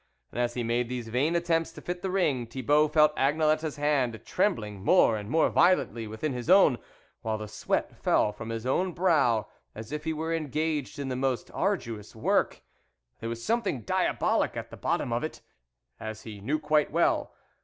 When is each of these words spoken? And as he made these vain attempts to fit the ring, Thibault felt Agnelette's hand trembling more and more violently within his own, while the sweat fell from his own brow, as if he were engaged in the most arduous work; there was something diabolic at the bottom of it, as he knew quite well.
And 0.31 0.39
as 0.41 0.55
he 0.55 0.63
made 0.63 0.89
these 0.89 1.09
vain 1.09 1.35
attempts 1.35 1.71
to 1.73 1.79
fit 1.81 2.01
the 2.01 2.09
ring, 2.09 2.47
Thibault 2.47 2.87
felt 2.87 3.15
Agnelette's 3.15 3.75
hand 3.75 4.19
trembling 4.25 4.83
more 4.83 5.15
and 5.15 5.29
more 5.29 5.51
violently 5.51 6.07
within 6.07 6.33
his 6.33 6.49
own, 6.49 6.79
while 7.21 7.37
the 7.37 7.47
sweat 7.47 7.95
fell 8.01 8.31
from 8.31 8.49
his 8.49 8.65
own 8.65 8.93
brow, 8.93 9.45
as 9.75 9.91
if 9.91 10.03
he 10.03 10.11
were 10.13 10.33
engaged 10.33 10.97
in 10.97 11.09
the 11.09 11.15
most 11.15 11.51
arduous 11.53 12.15
work; 12.15 12.63
there 13.19 13.29
was 13.29 13.45
something 13.45 13.83
diabolic 13.83 14.57
at 14.57 14.71
the 14.71 14.75
bottom 14.75 15.13
of 15.13 15.23
it, 15.23 15.41
as 15.99 16.23
he 16.23 16.41
knew 16.41 16.57
quite 16.57 16.91
well. 16.91 17.35